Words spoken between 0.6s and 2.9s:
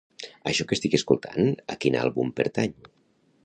que estic escoltant a quin àlbum pertany?